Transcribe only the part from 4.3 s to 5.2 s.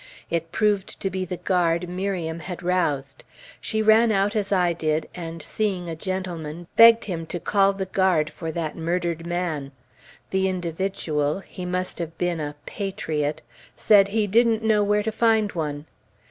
as I did,